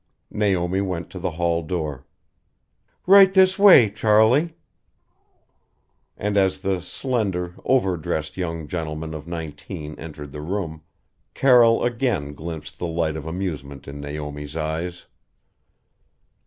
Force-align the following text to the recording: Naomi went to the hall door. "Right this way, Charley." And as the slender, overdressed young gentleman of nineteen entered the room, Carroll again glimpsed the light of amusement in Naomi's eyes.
Naomi 0.31 0.81
went 0.81 1.11
to 1.11 1.19
the 1.19 1.29
hall 1.29 1.61
door. 1.61 2.07
"Right 3.05 3.31
this 3.31 3.59
way, 3.59 3.87
Charley." 3.91 4.55
And 6.17 6.37
as 6.37 6.61
the 6.61 6.81
slender, 6.81 7.53
overdressed 7.65 8.35
young 8.35 8.67
gentleman 8.67 9.13
of 9.13 9.27
nineteen 9.27 9.93
entered 9.99 10.31
the 10.31 10.41
room, 10.41 10.81
Carroll 11.35 11.83
again 11.83 12.33
glimpsed 12.33 12.79
the 12.79 12.87
light 12.87 13.15
of 13.15 13.27
amusement 13.27 13.87
in 13.87 14.01
Naomi's 14.01 14.57
eyes. 14.57 15.05